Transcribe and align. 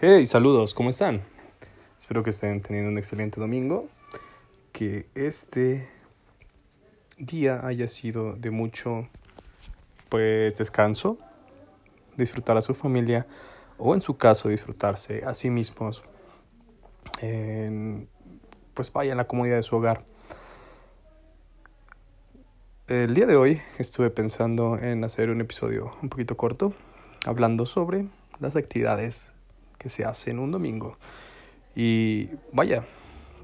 Hey, 0.00 0.26
saludos, 0.26 0.74
¿cómo 0.74 0.90
están? 0.90 1.22
Espero 1.96 2.24
que 2.24 2.30
estén 2.30 2.60
teniendo 2.60 2.90
un 2.90 2.98
excelente 2.98 3.40
domingo. 3.40 3.88
Que 4.72 5.06
este 5.14 5.88
día 7.16 7.64
haya 7.64 7.86
sido 7.86 8.34
de 8.34 8.50
mucho 8.50 9.08
pues 10.08 10.56
descanso, 10.56 11.16
disfrutar 12.16 12.56
a 12.56 12.62
su 12.62 12.74
familia 12.74 13.28
o 13.78 13.94
en 13.94 14.00
su 14.00 14.16
caso 14.16 14.48
disfrutarse 14.48 15.22
a 15.24 15.32
sí 15.32 15.48
mismos. 15.48 16.02
En, 17.22 18.08
pues 18.74 18.92
vaya 18.92 19.12
en 19.12 19.18
la 19.18 19.28
comodidad 19.28 19.56
de 19.56 19.62
su 19.62 19.76
hogar. 19.76 20.04
El 22.88 23.14
día 23.14 23.26
de 23.26 23.36
hoy 23.36 23.62
estuve 23.78 24.10
pensando 24.10 24.76
en 24.76 25.04
hacer 25.04 25.30
un 25.30 25.40
episodio 25.40 25.96
un 26.02 26.08
poquito 26.08 26.36
corto, 26.36 26.74
hablando 27.26 27.64
sobre 27.64 28.08
las 28.40 28.56
actividades 28.56 29.33
que 29.78 29.88
se 29.88 30.04
hacen 30.04 30.38
un 30.38 30.50
domingo. 30.50 30.98
Y 31.74 32.30
vaya, 32.52 32.84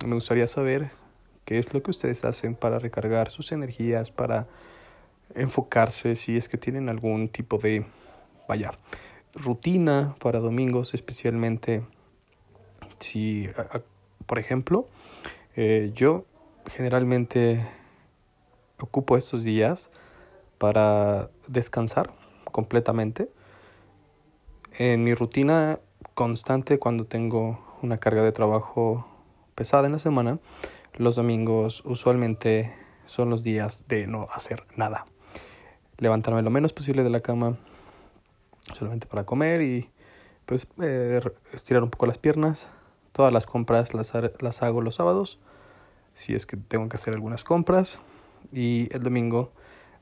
me 0.07 0.15
gustaría 0.15 0.47
saber 0.47 0.91
qué 1.45 1.59
es 1.59 1.75
lo 1.75 1.83
que 1.83 1.91
ustedes 1.91 2.25
hacen 2.25 2.55
para 2.55 2.79
recargar 2.79 3.31
sus 3.31 3.53
energías, 3.53 4.11
para 4.11 4.47
enfocarse, 5.35 6.17
si 6.17 6.37
es 6.37 6.49
que 6.49 6.59
tienen 6.59 6.89
algún 6.89 7.29
tipo 7.29 7.59
de, 7.59 7.85
vaya, 8.49 8.73
rutina 9.35 10.17
para 10.21 10.41
domingos, 10.41 10.95
especialmente 10.95 11.83
si, 12.99 13.49
por 14.27 14.39
ejemplo, 14.39 14.89
eh, 15.57 15.93
yo 15.95 16.25
generalmente 16.67 17.67
ocupo 18.79 19.17
estos 19.17 19.45
días 19.45 19.91
para 20.59 21.31
descansar 21.49 22.13
completamente. 22.53 23.31
En 24.79 25.05
mi 25.05 25.15
rutina 25.15 25.81
constante 26.21 26.79
cuando 26.79 27.07
tengo 27.07 27.79
una 27.81 27.97
carga 27.97 28.23
de 28.23 28.31
trabajo 28.31 29.07
pesada 29.55 29.87
en 29.87 29.93
la 29.93 29.99
semana, 29.99 30.39
los 30.99 31.17
domingos 31.17 31.83
usualmente 31.87 32.75
son 33.07 33.31
los 33.31 33.43
días 33.43 33.87
de 33.89 34.07
no 34.07 34.29
hacer 34.31 34.67
nada. 34.77 35.07
Levantarme 35.97 36.43
lo 36.43 36.51
menos 36.51 36.75
posible 36.75 37.05
de 37.05 37.09
la 37.09 37.21
cama 37.21 37.57
solamente 38.75 39.07
para 39.07 39.25
comer 39.25 39.63
y 39.63 39.89
pues 40.45 40.69
eh, 40.83 41.23
estirar 41.55 41.83
un 41.83 41.89
poco 41.89 42.05
las 42.05 42.19
piernas. 42.19 42.69
Todas 43.13 43.33
las 43.33 43.47
compras 43.47 43.95
las, 43.95 44.13
las 44.41 44.63
hago 44.63 44.83
los 44.83 44.97
sábados, 44.97 45.39
si 46.13 46.35
es 46.35 46.45
que 46.45 46.59
tengo 46.59 46.87
que 46.91 46.97
hacer 46.97 47.15
algunas 47.15 47.45
compras. 47.45 48.03
Y 48.53 48.95
el 48.95 49.03
domingo 49.03 49.53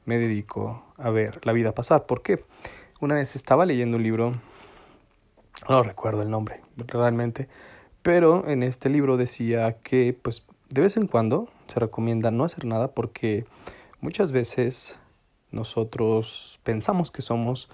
me 0.04 0.18
dedico 0.18 0.84
a 0.96 1.10
ver 1.10 1.38
la 1.46 1.52
vida 1.52 1.76
pasar. 1.76 2.06
¿Por 2.06 2.22
qué? 2.22 2.44
Una 2.98 3.14
vez 3.14 3.36
estaba 3.36 3.66
leyendo 3.66 3.98
un 3.98 4.02
libro 4.02 4.34
no 5.68 5.82
recuerdo 5.82 6.22
el 6.22 6.30
nombre 6.30 6.60
realmente, 6.76 7.48
pero 8.02 8.46
en 8.46 8.62
este 8.62 8.90
libro 8.90 9.16
decía 9.16 9.78
que 9.82 10.16
pues 10.20 10.46
de 10.68 10.82
vez 10.82 10.96
en 10.96 11.06
cuando 11.06 11.48
se 11.66 11.80
recomienda 11.80 12.30
no 12.30 12.44
hacer 12.44 12.64
nada 12.64 12.88
porque 12.88 13.46
muchas 14.00 14.32
veces 14.32 14.98
nosotros 15.50 16.60
pensamos 16.62 17.10
que 17.10 17.22
somos 17.22 17.68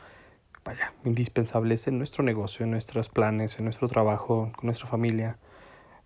vaya, 0.64 0.94
indispensables 1.04 1.86
en 1.86 1.98
nuestro 1.98 2.24
negocio, 2.24 2.64
en 2.64 2.70
nuestros 2.70 3.08
planes, 3.08 3.58
en 3.58 3.64
nuestro 3.64 3.88
trabajo, 3.88 4.50
con 4.56 4.66
nuestra 4.66 4.86
familia, 4.86 5.36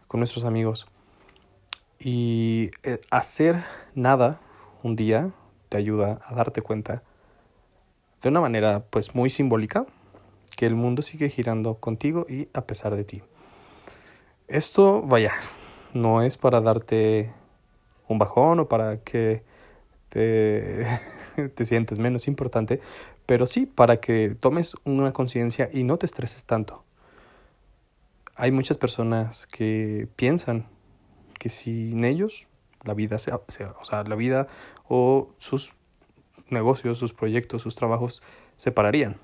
con 0.09 0.21
nuestros 0.21 0.45
amigos. 0.45 0.89
Y 2.01 2.71
eh, 2.83 3.01
hacer 3.11 3.63
nada 3.95 4.41
un 4.83 4.97
día 4.97 5.33
te 5.69 5.77
ayuda 5.77 6.21
a 6.25 6.35
darte 6.35 6.63
cuenta 6.63 7.03
de 8.23 8.29
una 8.29 8.41
manera 8.41 8.85
pues 8.91 9.15
muy 9.15 9.31
simbólica 9.31 9.87
que 10.59 10.67
el 10.67 10.75
mundo 10.75 11.03
sigue 11.03 11.31
girando 11.31 11.77
contigo 11.77 12.27
y 12.29 12.49
a 12.53 12.67
pesar 12.67 12.97
de 12.97 13.05
ti. 13.05 13.23
Esto, 14.49 15.03
vaya, 15.03 15.33
no 15.95 16.21
es 16.21 16.37
para 16.37 16.61
darte 16.61 17.33
un 18.09 18.19
bajón 18.19 18.59
o 18.59 18.69
para 18.69 18.99
que 19.05 19.45
te, 20.09 20.85
te 21.55 21.65
sientes 21.65 22.01
menos 22.01 22.27
importante, 22.27 22.81
pero 23.25 23.47
sí 23.47 23.67
para 23.67 24.01
que 24.01 24.35
tomes 24.35 24.75
una 24.85 25.13
conciencia 25.13 25.71
y 25.73 25.85
no 25.85 25.97
te 25.97 26.07
estreses 26.07 26.45
tanto. 26.45 26.83
Hay 28.35 28.51
muchas 28.51 28.79
personas 28.79 29.47
que 29.47 30.09
piensan 30.17 30.67
que 31.39 31.51
sin 31.51 32.03
ellos 32.05 32.49
la 32.83 32.95
vida 32.95 33.21
se, 33.21 33.33
o 33.33 33.85
sea, 33.85 34.03
la 34.03 34.17
vida 34.17 34.49
o 34.89 35.31
sus 35.39 35.73
negocios, 36.51 36.99
sus 36.99 37.13
proyectos, 37.13 37.63
sus 37.63 37.77
trabajos 37.77 38.25
se 38.57 38.73
pararían 38.73 39.21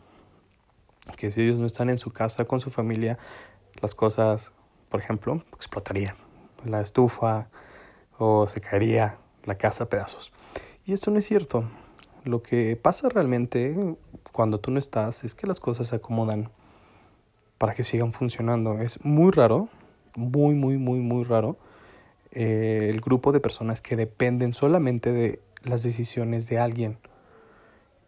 que 1.17 1.31
si 1.31 1.43
ellos 1.43 1.59
no 1.59 1.67
están 1.67 1.91
en 1.91 1.99
su 1.99 2.11
casa 2.13 2.45
con 2.45 2.61
su 2.61 2.71
familia, 2.71 3.19
las 3.81 3.95
cosas, 3.95 4.53
por 4.89 5.01
ejemplo, 5.01 5.45
explotarían. 5.55 6.17
La 6.65 6.81
estufa 6.81 7.49
o 8.19 8.47
se 8.47 8.61
caería 8.61 9.19
la 9.45 9.57
casa 9.57 9.85
a 9.85 9.89
pedazos. 9.89 10.33
Y 10.87 10.93
esto 10.93 11.11
no 11.11 11.19
es 11.19 11.27
cierto. 11.27 11.69
Lo 12.25 12.43
que 12.43 12.77
pasa 12.77 13.09
realmente 13.09 13.97
cuando 14.33 14.59
tú 14.61 14.71
no 14.71 14.79
estás 14.79 15.25
es 15.25 15.35
que 15.35 15.47
las 15.47 15.61
cosas 15.61 15.89
se 15.89 15.97
acomodan 15.97 16.51
para 17.59 17.75
que 17.75 17.85
sigan 17.85 18.13
funcionando. 18.13 18.81
Es 18.81 19.05
muy 19.05 19.31
raro, 19.31 19.69
muy, 20.17 20.55
muy, 20.55 20.79
muy, 20.79 21.01
muy 21.01 21.25
raro 21.25 21.59
eh, 22.35 22.89
el 22.91 23.01
grupo 23.01 23.31
de 23.31 23.41
personas 23.41 23.81
que 23.81 23.95
dependen 23.95 24.55
solamente 24.55 25.13
de 25.13 25.41
las 25.63 25.83
decisiones 25.83 26.49
de 26.49 26.59
alguien 26.59 26.99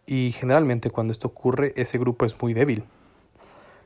y 0.07 0.31
generalmente 0.31 0.89
cuando 0.89 1.11
esto 1.11 1.27
ocurre, 1.27 1.73
ese 1.75 1.99
grupo 1.99 2.25
es 2.25 2.41
muy 2.41 2.53
débil. 2.53 2.85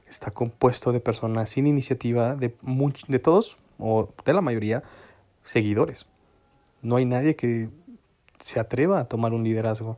Está 0.07 0.31
compuesto 0.31 0.91
de 0.91 0.99
personas 0.99 1.49
sin 1.49 1.67
iniciativa, 1.67 2.35
de, 2.35 2.53
de 3.07 3.19
todos, 3.19 3.57
o 3.79 4.13
de 4.23 4.33
la 4.33 4.41
mayoría, 4.41 4.83
seguidores. 5.43 6.05
No 6.83 6.97
hay 6.97 7.05
nadie 7.05 7.35
que 7.35 7.69
se 8.39 8.59
atreva 8.59 8.99
a 8.99 9.05
tomar 9.05 9.33
un 9.33 9.43
liderazgo 9.43 9.97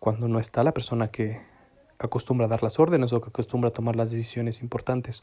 cuando 0.00 0.28
no 0.28 0.40
está 0.40 0.64
la 0.64 0.74
persona 0.74 1.08
que 1.08 1.40
acostumbra 1.98 2.46
a 2.46 2.48
dar 2.48 2.62
las 2.62 2.78
órdenes 2.80 3.12
o 3.12 3.20
que 3.20 3.28
acostumbra 3.28 3.68
a 3.68 3.72
tomar 3.72 3.94
las 3.94 4.10
decisiones 4.10 4.62
importantes. 4.62 5.22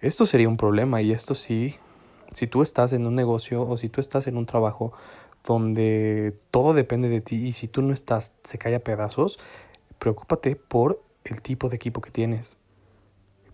Esto 0.00 0.26
sería 0.26 0.48
un 0.48 0.56
problema 0.56 1.00
y 1.00 1.12
esto 1.12 1.34
sí, 1.34 1.76
si 2.32 2.46
tú 2.46 2.62
estás 2.62 2.92
en 2.92 3.06
un 3.06 3.14
negocio 3.14 3.62
o 3.62 3.76
si 3.76 3.88
tú 3.88 4.00
estás 4.00 4.26
en 4.26 4.36
un 4.36 4.46
trabajo 4.46 4.92
donde 5.44 6.34
todo 6.50 6.74
depende 6.74 7.08
de 7.08 7.20
ti 7.20 7.36
y 7.46 7.52
si 7.52 7.68
tú 7.68 7.82
no 7.82 7.92
estás, 7.92 8.34
se 8.44 8.58
cae 8.58 8.74
a 8.74 8.80
pedazos, 8.80 9.38
preocúpate 9.98 10.56
por 10.56 11.02
el 11.24 11.42
tipo 11.42 11.68
de 11.68 11.76
equipo 11.76 12.00
que 12.00 12.10
tienes, 12.10 12.56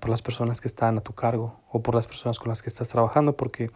por 0.01 0.11
las 0.11 0.23
personas 0.23 0.61
que 0.61 0.69
están 0.69 0.99
a 0.99 1.01
tu 1.01 1.13
cargo 1.13 1.61
o 1.71 1.83
por 1.83 1.95
las 1.95 2.07
personas 2.07 2.39
con 2.39 2.49
las 2.49 2.63
que 2.63 2.69
estás 2.69 2.89
trabajando, 2.89 3.37
porque 3.37 3.71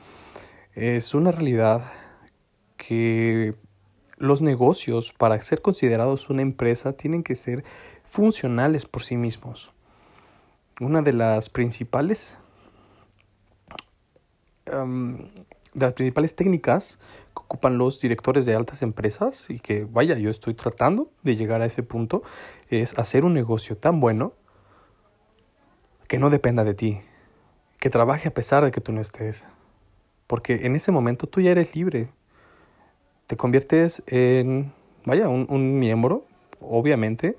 es 0.75 1.15
una 1.15 1.31
realidad 1.31 1.83
que 2.77 3.55
los 4.17 4.43
negocios, 4.43 5.13
para 5.13 5.41
ser 5.43 5.63
considerados 5.63 6.31
una 6.31 6.43
empresa, 6.43 6.93
tienen 6.93 7.23
que 7.23 7.37
ser 7.37 7.65
funcionales 8.05 8.87
por 8.87 9.03
sí 9.03 9.17
mismos. 9.17 9.73
Una 10.81 11.03
de 11.03 11.13
las 11.13 11.49
principales 11.49 12.37
de 14.71 15.85
las 15.85 15.95
principales 15.95 16.35
técnicas 16.35 16.99
que 17.35 17.43
ocupan 17.43 17.79
los 17.79 18.01
directores 18.01 18.45
de 18.47 18.55
altas 18.55 18.83
empresas 18.83 19.51
y 19.51 19.61
que 19.61 19.85
vaya, 19.85 20.19
yo 20.19 20.31
estoy 20.31 20.55
tratando 20.55 21.11
de 21.23 21.37
llegar 21.37 21.63
a 21.63 21.67
ese 21.67 21.83
punto, 21.83 22.23
es 22.69 22.99
hacer 22.99 23.25
un 23.25 23.35
negocio 23.35 23.77
tan 23.77 24.01
bueno 24.01 24.33
que 26.09 26.19
no 26.19 26.31
dependa 26.31 26.65
de 26.65 26.75
ti, 26.75 27.01
que 27.79 27.91
trabaje 27.91 28.29
a 28.29 28.35
pesar 28.35 28.65
de 28.65 28.73
que 28.73 28.81
tú 28.81 28.93
no 28.93 29.01
estés. 29.01 29.47
Porque 30.27 30.67
en 30.67 30.75
ese 30.75 30.93
momento 30.93 31.27
tú 31.27 31.41
ya 31.41 31.53
eres 31.53 31.75
libre. 31.77 32.11
Te 33.27 33.37
conviertes 33.37 34.03
en, 34.09 34.73
vaya, 35.05 35.29
un, 35.29 35.47
un 35.51 35.79
miembro, 35.79 36.25
obviamente, 36.61 37.37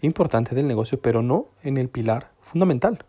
importante 0.00 0.54
del 0.54 0.66
negocio, 0.66 1.00
pero 1.00 1.22
no 1.22 1.48
en 1.62 1.76
el 1.76 1.90
pilar 1.90 2.30
fundamental 2.40 3.04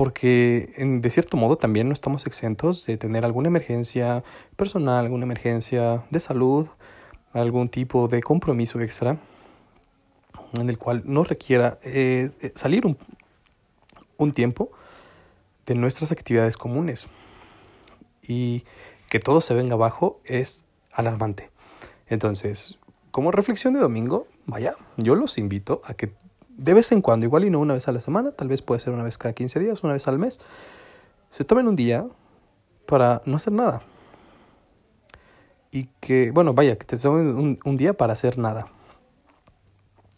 porque 0.00 0.72
en, 0.76 1.02
de 1.02 1.10
cierto 1.10 1.36
modo 1.36 1.58
también 1.58 1.86
no 1.86 1.92
estamos 1.92 2.26
exentos 2.26 2.86
de 2.86 2.96
tener 2.96 3.26
alguna 3.26 3.48
emergencia 3.48 4.24
personal, 4.56 5.04
alguna 5.04 5.24
emergencia 5.26 6.06
de 6.08 6.20
salud, 6.20 6.68
algún 7.34 7.68
tipo 7.68 8.08
de 8.08 8.22
compromiso 8.22 8.80
extra 8.80 9.18
en 10.54 10.70
el 10.70 10.78
cual 10.78 11.02
nos 11.04 11.28
requiera 11.28 11.78
eh, 11.82 12.30
eh, 12.40 12.50
salir 12.54 12.86
un, 12.86 12.96
un 14.16 14.32
tiempo 14.32 14.70
de 15.66 15.74
nuestras 15.74 16.12
actividades 16.12 16.56
comunes 16.56 17.06
y 18.26 18.64
que 19.10 19.20
todo 19.20 19.42
se 19.42 19.52
venga 19.52 19.74
abajo 19.74 20.22
es 20.24 20.64
alarmante. 20.92 21.50
Entonces, 22.06 22.78
como 23.10 23.32
reflexión 23.32 23.74
de 23.74 23.80
domingo, 23.80 24.28
vaya, 24.46 24.76
yo 24.96 25.14
los 25.14 25.36
invito 25.36 25.82
a 25.84 25.92
que 25.92 26.14
de 26.60 26.74
vez 26.74 26.92
en 26.92 27.00
cuando, 27.00 27.24
igual 27.24 27.44
y 27.44 27.50
no 27.50 27.58
una 27.58 27.72
vez 27.72 27.88
a 27.88 27.92
la 27.92 28.02
semana, 28.02 28.32
tal 28.32 28.48
vez 28.48 28.60
puede 28.60 28.80
ser 28.80 28.92
una 28.92 29.02
vez 29.02 29.16
cada 29.16 29.32
15 29.32 29.58
días, 29.58 29.82
una 29.82 29.94
vez 29.94 30.06
al 30.08 30.18
mes, 30.18 30.40
se 31.30 31.42
tomen 31.42 31.66
un 31.66 31.74
día 31.74 32.06
para 32.86 33.22
no 33.24 33.36
hacer 33.36 33.54
nada. 33.54 33.82
Y 35.72 35.84
que, 36.00 36.32
bueno, 36.32 36.52
vaya, 36.52 36.76
que 36.76 36.84
te 36.84 36.98
tomen 36.98 37.58
un, 37.64 37.76
día 37.78 37.94
para 37.94 38.12
hacer 38.12 38.36
nada. 38.36 38.66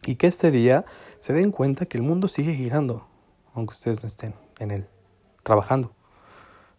Y 0.05 0.17
que 0.17 0.27
este 0.27 0.51
día 0.51 0.85
se 1.21 1.33
den 1.33 1.53
cuenta 1.53 1.87
que 1.87 1.97
el 1.97 2.03
mundo 2.03 2.27
sigue 2.27 2.55
girando. 2.55 3.07
aunque 3.55 3.75
ustedes 3.75 4.03
no 4.03 4.09
estén 4.09 4.35
en 4.59 4.73
él 4.73 4.89
trabajando. 5.45 5.93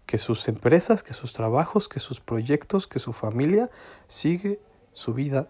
Que 0.06 0.18
sus 0.18 0.45
empresas, 0.50 1.04
que 1.04 1.13
sus 1.13 1.31
trabajos, 1.31 1.88
que 1.88 2.01
sus 2.01 2.19
proyectos, 2.19 2.86
que 2.86 3.00
su 3.00 3.13
familia 3.13 3.69
sigue 4.09 4.59
su 4.92 5.13
vida 5.13 5.48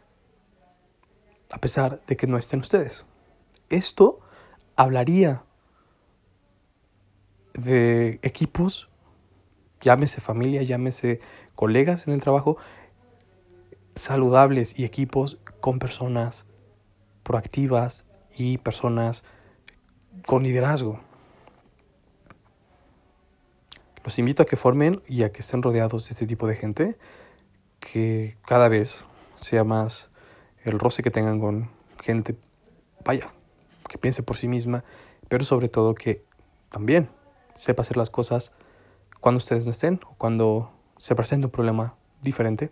a 1.49 1.57
pesar 1.57 1.99
de 2.05 2.15
que 2.15 2.27
no 2.27 2.37
estén 2.37 2.59
ustedes. 2.59 3.05
Esto 3.73 4.19
hablaría 4.75 5.45
de 7.55 8.19
equipos, 8.21 8.87
llámese 9.81 10.21
familia, 10.21 10.61
llámese 10.61 11.21
colegas 11.55 12.07
en 12.07 12.13
el 12.13 12.21
trabajo, 12.21 12.57
saludables 13.95 14.77
y 14.77 14.85
equipos 14.85 15.39
con 15.59 15.79
personas 15.79 16.45
proactivas 17.23 18.05
y 18.37 18.59
personas 18.59 19.25
con 20.27 20.43
liderazgo. 20.43 20.99
Los 24.03 24.19
invito 24.19 24.43
a 24.43 24.45
que 24.45 24.55
formen 24.55 25.01
y 25.07 25.23
a 25.23 25.31
que 25.31 25.39
estén 25.39 25.63
rodeados 25.63 26.05
de 26.05 26.11
este 26.11 26.27
tipo 26.27 26.45
de 26.45 26.57
gente, 26.57 26.95
que 27.79 28.37
cada 28.45 28.67
vez 28.69 29.03
sea 29.35 29.63
más 29.63 30.11
el 30.63 30.77
roce 30.77 31.01
que 31.01 31.09
tengan 31.09 31.39
con 31.39 31.71
gente, 32.03 32.35
vaya, 33.03 33.33
que 33.93 33.99
piense 33.99 34.23
por 34.23 34.37
sí 34.37 34.47
misma, 34.47 34.83
pero 35.29 35.45
sobre 35.45 35.69
todo 35.69 35.93
que 35.93 36.25
también 36.71 37.09
sepa 37.55 37.83
hacer 37.83 37.95
las 37.95 38.09
cosas 38.09 38.51
cuando 39.19 39.37
ustedes 39.37 39.65
no 39.65 39.71
estén 39.71 39.99
o 40.09 40.15
cuando 40.15 40.73
se 40.97 41.13
presente 41.13 41.45
un 41.45 41.51
problema 41.51 41.95
diferente. 42.23 42.71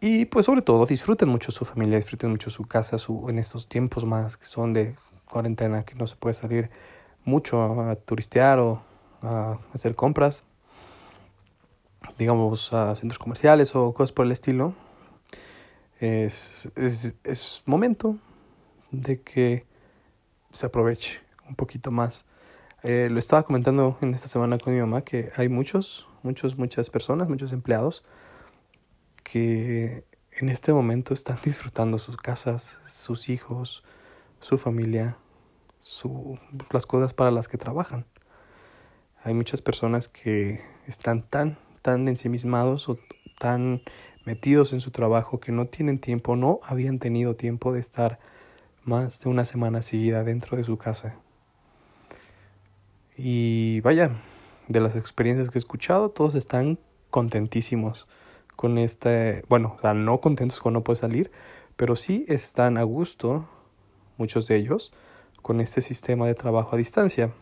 Y 0.00 0.24
pues 0.24 0.46
sobre 0.46 0.62
todo 0.62 0.86
disfruten 0.86 1.28
mucho 1.28 1.52
su 1.52 1.66
familia, 1.66 1.96
disfruten 1.96 2.30
mucho 2.30 2.48
su 2.48 2.64
casa, 2.64 2.96
su, 2.96 3.28
en 3.28 3.38
estos 3.38 3.68
tiempos 3.68 4.06
más 4.06 4.38
que 4.38 4.46
son 4.46 4.72
de 4.72 4.96
cuarentena, 5.30 5.84
que 5.84 5.94
no 5.96 6.06
se 6.06 6.16
puede 6.16 6.32
salir 6.32 6.70
mucho 7.26 7.62
a 7.62 7.94
turistear 7.96 8.58
o 8.58 8.82
a 9.20 9.58
hacer 9.74 9.94
compras, 9.94 10.44
digamos 12.16 12.72
a 12.72 12.96
centros 12.96 13.18
comerciales 13.18 13.76
o 13.76 13.92
cosas 13.92 14.12
por 14.12 14.24
el 14.24 14.32
estilo. 14.32 14.74
Es, 16.00 16.72
es, 16.74 17.16
es 17.22 17.62
momento 17.66 18.16
de 18.90 19.20
que 19.20 19.70
se 20.52 20.66
aproveche 20.66 21.20
un 21.48 21.54
poquito 21.56 21.90
más. 21.90 22.24
Eh, 22.82 23.08
lo 23.10 23.18
estaba 23.18 23.44
comentando 23.44 23.96
en 24.00 24.12
esta 24.14 24.28
semana 24.28 24.58
con 24.58 24.74
mi 24.74 24.80
mamá 24.80 25.02
que 25.02 25.30
hay 25.36 25.48
muchos, 25.48 26.08
muchos, 26.22 26.58
muchas 26.58 26.90
personas, 26.90 27.28
muchos 27.28 27.52
empleados 27.52 28.04
que 29.22 30.04
en 30.32 30.48
este 30.48 30.72
momento 30.72 31.14
están 31.14 31.38
disfrutando 31.44 31.98
sus 31.98 32.16
casas, 32.16 32.78
sus 32.86 33.28
hijos, 33.28 33.84
su 34.40 34.58
familia, 34.58 35.16
su, 35.80 36.38
las 36.70 36.86
cosas 36.86 37.12
para 37.12 37.30
las 37.30 37.48
que 37.48 37.58
trabajan. 37.58 38.06
Hay 39.24 39.34
muchas 39.34 39.62
personas 39.62 40.08
que 40.08 40.60
están 40.86 41.22
tan, 41.22 41.58
tan 41.80 42.08
ensimismados 42.08 42.88
o 42.88 42.98
tan 43.38 43.82
metidos 44.24 44.72
en 44.72 44.80
su 44.80 44.90
trabajo 44.90 45.38
que 45.40 45.52
no 45.52 45.66
tienen 45.66 46.00
tiempo, 46.00 46.34
no 46.36 46.60
habían 46.64 46.98
tenido 46.98 47.36
tiempo 47.36 47.72
de 47.72 47.80
estar 47.80 48.18
más 48.84 49.20
de 49.20 49.30
una 49.30 49.44
semana 49.44 49.82
seguida 49.82 50.24
dentro 50.24 50.56
de 50.56 50.64
su 50.64 50.76
casa. 50.76 51.16
Y 53.16 53.80
vaya, 53.80 54.10
de 54.68 54.80
las 54.80 54.96
experiencias 54.96 55.50
que 55.50 55.58
he 55.58 55.60
escuchado, 55.60 56.10
todos 56.10 56.34
están 56.34 56.78
contentísimos 57.10 58.08
con 58.56 58.78
este, 58.78 59.44
bueno, 59.48 59.76
o 59.78 59.80
sea, 59.80 59.94
no 59.94 60.20
contentos 60.20 60.60
con 60.60 60.72
no 60.72 60.82
poder 60.82 60.98
salir, 60.98 61.30
pero 61.76 61.96
sí 61.96 62.24
están 62.28 62.76
a 62.78 62.82
gusto, 62.82 63.48
muchos 64.18 64.46
de 64.46 64.56
ellos, 64.56 64.92
con 65.42 65.60
este 65.60 65.80
sistema 65.80 66.26
de 66.26 66.34
trabajo 66.34 66.74
a 66.74 66.78
distancia. 66.78 67.32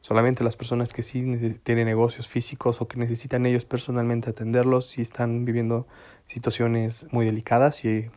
Solamente 0.00 0.44
las 0.44 0.56
personas 0.56 0.92
que 0.92 1.02
sí 1.02 1.58
tienen 1.62 1.86
negocios 1.86 2.26
físicos 2.26 2.80
o 2.80 2.88
que 2.88 2.96
necesitan 2.96 3.44
ellos 3.44 3.64
personalmente 3.64 4.30
atenderlos, 4.30 4.86
sí 4.88 5.02
están 5.02 5.44
viviendo 5.44 5.86
situaciones 6.24 7.06
muy 7.12 7.26
delicadas 7.26 7.84
y 7.84 8.10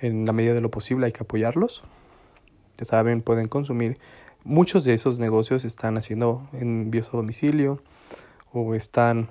en 0.00 0.26
la 0.26 0.32
medida 0.32 0.54
de 0.54 0.60
lo 0.60 0.70
posible 0.70 1.06
hay 1.06 1.12
que 1.12 1.22
apoyarlos. 1.22 1.84
Ya 2.76 2.84
saben, 2.84 3.22
pueden 3.22 3.48
consumir. 3.48 3.98
Muchos 4.44 4.84
de 4.84 4.94
esos 4.94 5.18
negocios 5.18 5.64
están 5.64 5.96
haciendo 5.96 6.48
envíos 6.52 7.08
a 7.08 7.16
domicilio 7.16 7.82
o 8.52 8.74
están 8.74 9.30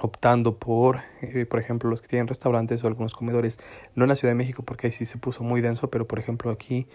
optando 0.00 0.58
por, 0.58 1.00
eh, 1.20 1.46
por 1.46 1.60
ejemplo, 1.60 1.90
los 1.90 2.00
que 2.00 2.08
tienen 2.08 2.28
restaurantes 2.28 2.82
o 2.84 2.86
algunos 2.86 3.14
comedores, 3.14 3.58
no 3.94 4.04
en 4.04 4.08
la 4.08 4.16
Ciudad 4.16 4.32
de 4.32 4.36
México 4.36 4.62
porque 4.62 4.88
ahí 4.88 4.92
sí 4.92 5.06
se 5.06 5.18
puso 5.18 5.44
muy 5.44 5.60
denso, 5.60 5.90
pero 5.90 6.06
por 6.06 6.18
ejemplo 6.18 6.50
aquí, 6.50 6.86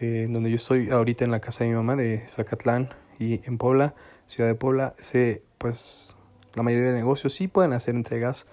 eh, 0.00 0.26
donde 0.30 0.50
yo 0.50 0.56
estoy 0.56 0.90
ahorita 0.90 1.24
en 1.24 1.30
la 1.30 1.40
casa 1.40 1.64
de 1.64 1.70
mi 1.70 1.76
mamá 1.76 1.96
de 1.96 2.26
Zacatlán 2.28 2.90
y 3.18 3.40
en 3.46 3.58
Puebla, 3.58 3.94
Ciudad 4.26 4.48
de 4.48 4.54
Puebla, 4.54 4.94
se, 4.98 5.42
pues 5.58 6.16
la 6.54 6.62
mayoría 6.62 6.88
de 6.88 6.94
negocios 6.94 7.34
sí 7.34 7.48
pueden 7.48 7.72
hacer 7.72 7.94
entregas 7.94 8.46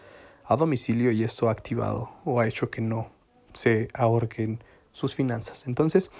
a 0.45 0.55
domicilio 0.55 1.11
y 1.11 1.23
esto 1.23 1.49
ha 1.49 1.51
activado 1.51 2.11
o 2.25 2.39
ha 2.39 2.47
hecho 2.47 2.69
que 2.69 2.81
no 2.81 3.16
se 3.57 3.89
ahorquen 3.93 4.63
sus 4.91 5.15
finanzas. 5.15 5.67
Entonces, 5.67 6.11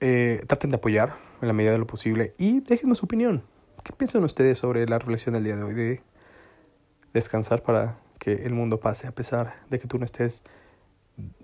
eh, 0.00 0.40
traten 0.46 0.70
de 0.70 0.76
apoyar 0.76 1.16
en 1.40 1.48
la 1.48 1.54
medida 1.54 1.72
de 1.72 1.78
lo 1.78 1.86
posible 1.86 2.34
y 2.38 2.60
déjenme 2.60 2.94
su 2.94 3.06
opinión. 3.06 3.42
¿Qué 3.82 3.92
piensan 3.92 4.24
ustedes 4.24 4.58
sobre 4.58 4.86
la 4.86 4.98
reflexión 4.98 5.34
del 5.34 5.44
día 5.44 5.56
de 5.56 5.62
hoy 5.62 5.74
de 5.74 6.02
descansar 7.14 7.62
para 7.62 7.98
que 8.18 8.32
el 8.44 8.52
mundo 8.52 8.80
pase 8.80 9.06
a 9.06 9.12
pesar 9.12 9.54
de 9.70 9.78
que 9.78 9.86
tú 9.86 9.98
no 9.98 10.04
estés 10.04 10.44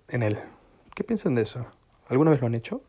en 0.09 0.23
él. 0.23 0.39
¿Qué 0.95 1.05
piensan 1.05 1.35
de 1.35 1.43
eso? 1.43 1.67
¿Alguna 2.09 2.33
vez 2.33 2.41
lo 2.41 2.49
han 2.49 2.55
hecho? 2.55 2.83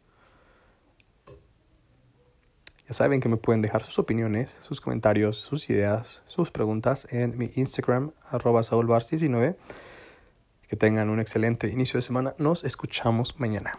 Ya 2.87 2.93
saben 2.93 3.21
que 3.21 3.29
me 3.29 3.37
pueden 3.37 3.61
dejar 3.61 3.83
sus 3.83 3.99
opiniones, 3.99 4.59
sus 4.63 4.81
comentarios, 4.81 5.37
sus 5.37 5.69
ideas, 5.69 6.23
sus 6.25 6.51
preguntas 6.51 7.07
en 7.11 7.37
mi 7.37 7.51
Instagram, 7.55 8.11
arroba 8.29 8.61
19 8.61 9.55
Que 10.71 10.77
tengan 10.77 11.09
un 11.09 11.19
excelente 11.19 11.67
inicio 11.67 11.97
de 11.97 12.01
semana. 12.01 12.33
Nos 12.37 12.63
escuchamos 12.63 13.37
mañana. 13.41 13.73